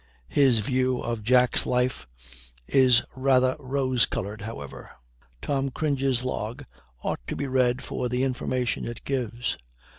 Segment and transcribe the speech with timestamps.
[0.33, 2.07] His view of Jack's life
[2.65, 4.89] is rather rose colored however.
[5.43, 6.65] "Tom Cringle's log"
[7.03, 9.59] ought to be read for the information it gives.